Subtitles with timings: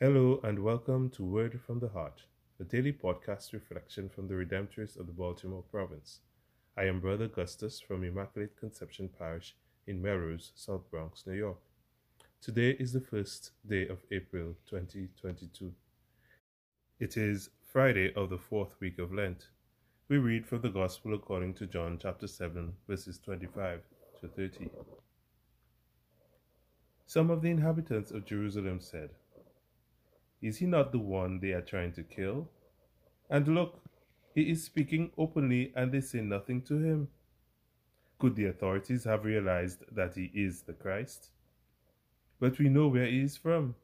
[0.00, 2.22] Hello and welcome to Word from the Heart,
[2.58, 6.18] a daily podcast reflection from the Redemptorists of the Baltimore province.
[6.76, 9.54] I am Brother Augustus from Immaculate Conception Parish
[9.86, 11.58] in Melrose, South Bronx, New York.
[12.40, 15.72] Today is the first day of April 2022.
[16.98, 19.46] It is Friday of the fourth week of Lent.
[20.08, 23.80] We read from the Gospel according to John chapter 7, verses 25
[24.22, 24.70] to 30.
[27.06, 29.10] Some of the inhabitants of Jerusalem said,
[30.44, 32.50] Is he not the one they are trying to kill?
[33.30, 33.80] And look,
[34.34, 37.08] he is speaking openly and they say nothing to him.
[38.18, 41.30] Could the authorities have realized that he is the Christ?
[42.40, 43.74] But we know where he is from.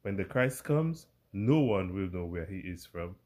[0.00, 3.16] When the Christ comes, no one will know where he is from.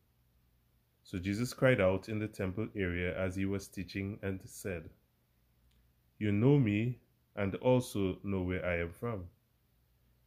[1.04, 4.90] So Jesus cried out in the temple area as he was teaching and said,
[6.18, 6.98] You know me
[7.36, 9.28] and also know where I am from.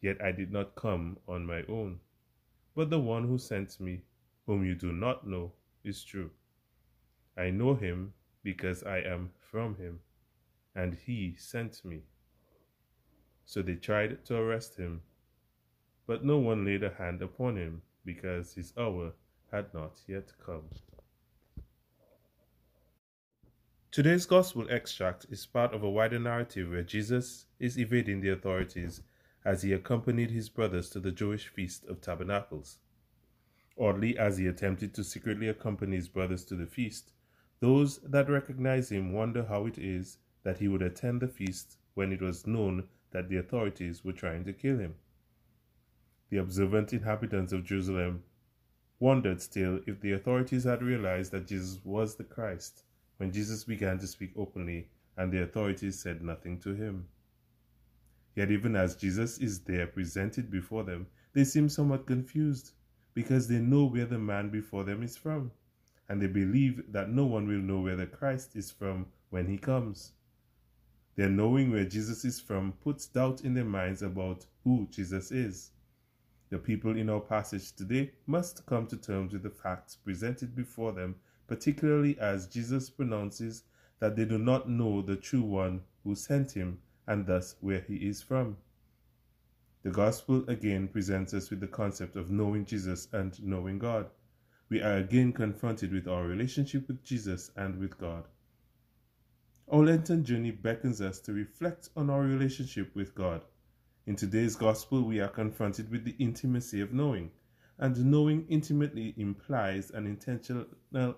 [0.01, 1.99] Yet I did not come on my own,
[2.75, 4.03] but the one who sent me,
[4.45, 5.51] whom you do not know,
[5.83, 6.31] is true.
[7.37, 9.99] I know him because I am from him,
[10.75, 12.03] and he sent me.
[13.45, 15.01] So they tried to arrest him,
[16.07, 19.13] but no one laid a hand upon him because his hour
[19.51, 20.69] had not yet come.
[23.91, 29.01] Today's gospel extract is part of a wider narrative where Jesus is evading the authorities
[29.45, 32.79] as he accompanied his brothers to the Jewish Feast of Tabernacles.
[33.77, 37.11] Oddly, as he attempted to secretly accompany his brothers to the feast,
[37.59, 42.11] those that recognize him wonder how it is that he would attend the feast when
[42.11, 44.95] it was known that the authorities were trying to kill him.
[46.29, 48.23] The observant inhabitants of Jerusalem
[48.99, 52.83] wondered still if the authorities had realized that Jesus was the Christ
[53.17, 57.07] when Jesus began to speak openly and the authorities said nothing to him.
[58.35, 62.71] Yet, even as Jesus is there presented before them, they seem somewhat confused
[63.13, 65.51] because they know where the man before them is from,
[66.07, 69.57] and they believe that no one will know where the Christ is from when he
[69.57, 70.13] comes.
[71.15, 75.71] Their knowing where Jesus is from puts doubt in their minds about who Jesus is.
[76.49, 80.93] The people in our passage today must come to terms with the facts presented before
[80.93, 81.15] them
[81.49, 83.63] particularly as Jesus pronounces
[83.99, 86.77] that they do not know the true one who sent him
[87.09, 88.55] and thus where he is from.
[89.83, 94.09] The Gospel again presents us with the concept of knowing Jesus and knowing God.
[94.69, 98.23] We are again confronted with our relationship with Jesus and with God.
[99.69, 103.41] Our Lenten journey beckons us to reflect on our relationship with God.
[104.05, 107.31] In today's Gospel, we are confronted with the intimacy of knowing
[107.79, 110.65] and knowing intimately implies an intentional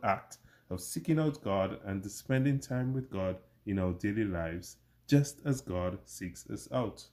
[0.04, 0.38] act
[0.70, 4.78] of seeking out God and spending time with God in our daily lives,
[5.12, 7.04] just as God seeks us out.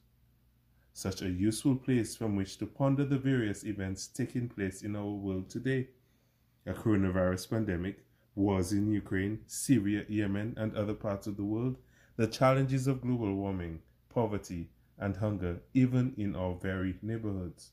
[0.93, 5.11] Such a useful place from which to ponder the various events taking place in our
[5.25, 5.89] world today.
[6.65, 8.05] A coronavirus pandemic,
[8.37, 11.77] wars in Ukraine, Syria, Yemen, and other parts of the world,
[12.15, 13.81] the challenges of global warming,
[14.15, 17.73] poverty, and hunger, even in our very neighborhoods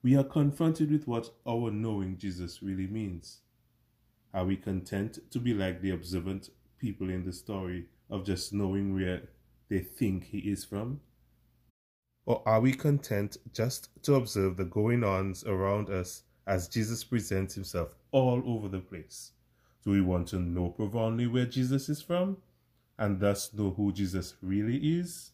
[0.00, 3.40] we are confronted with what our knowing Jesus really means.
[4.32, 8.94] Are we content to be like the observant people in the story of just knowing
[8.94, 9.22] where
[9.68, 11.00] they think he is from?
[12.26, 17.54] Or are we content just to observe the going ons around us as Jesus presents
[17.54, 19.32] himself all over the place?
[19.84, 22.36] Do we want to know profoundly where Jesus is from
[22.98, 25.30] and thus know who Jesus really is?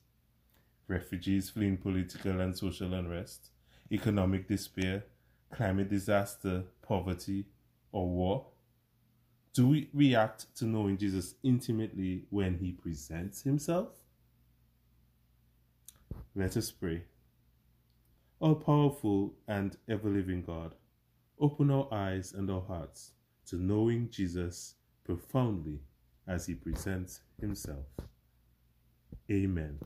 [0.87, 3.51] Refugees fleeing political and social unrest,
[3.91, 5.05] economic despair,
[5.51, 7.47] climate disaster, poverty,
[7.91, 8.47] or war?
[9.55, 13.89] Do we react to knowing Jesus intimately when he presents himself?
[16.35, 17.05] Let us pray.
[18.41, 20.75] All powerful and ever living God,
[21.39, 23.13] open our eyes and our hearts
[23.47, 25.79] to knowing Jesus profoundly
[26.27, 27.87] as he presents himself.
[29.31, 29.79] Amen.